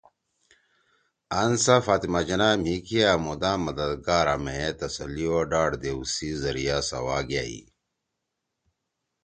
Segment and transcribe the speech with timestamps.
[1.41, 6.77] ”آنسہ فاطمہ جناح مھی کیا مُدام مددگار آں مھیئے تسلی او ڈاڈ دیؤ سی ذریعہ
[6.89, 7.61] سوا گأئی